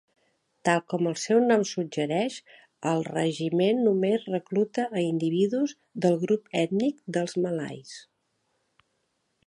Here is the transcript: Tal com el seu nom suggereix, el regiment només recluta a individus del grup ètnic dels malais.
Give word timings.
Tal 0.67 0.79
com 0.93 1.09
el 1.09 1.17
seu 1.23 1.41
nom 1.49 1.65
suggereix, 1.71 2.37
el 2.93 3.05
regiment 3.09 3.83
només 3.89 4.25
recluta 4.33 4.87
a 5.01 5.05
individus 5.11 5.77
del 6.07 6.19
grup 6.27 6.51
ètnic 6.63 7.05
dels 7.19 7.37
malais. 7.47 7.95